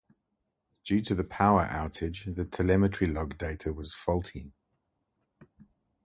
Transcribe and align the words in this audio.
Due 0.83 1.03
to 1.03 1.13
the 1.13 1.23
power 1.23 1.67
outage, 1.67 2.33
the 2.35 2.43
telemetry 2.43 3.05
log 3.05 3.37
data 3.37 3.71
was 3.71 3.93
faulty. 3.93 4.51